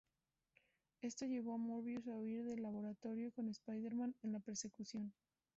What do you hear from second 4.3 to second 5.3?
la persecución.